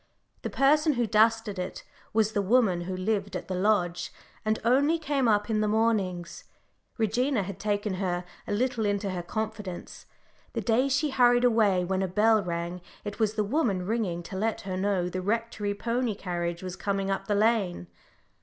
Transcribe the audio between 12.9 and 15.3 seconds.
it was the woman ringing to let her know the